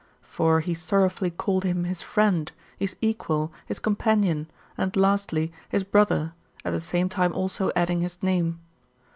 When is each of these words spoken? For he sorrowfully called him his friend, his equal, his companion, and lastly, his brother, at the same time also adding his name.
For 0.23 0.61
he 0.61 0.73
sorrowfully 0.73 1.29
called 1.29 1.63
him 1.63 1.83
his 1.83 2.01
friend, 2.01 2.51
his 2.79 2.95
equal, 3.01 3.53
his 3.67 3.77
companion, 3.77 4.49
and 4.75 4.95
lastly, 4.95 5.51
his 5.69 5.83
brother, 5.83 6.33
at 6.65 6.71
the 6.73 6.81
same 6.81 7.07
time 7.07 7.33
also 7.33 7.71
adding 7.75 8.01
his 8.01 8.17
name. 8.23 8.59